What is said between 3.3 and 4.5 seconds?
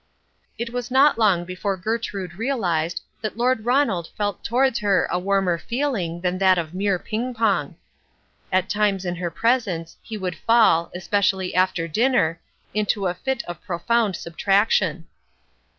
Lord Ronald felt